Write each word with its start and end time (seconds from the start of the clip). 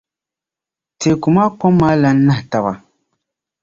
teeku 0.99 1.27
maa 1.35 1.49
kom 1.59 1.73
maa 1.79 1.95
lan 2.01 2.17
nahi 2.27 2.43
taba. 2.51 2.73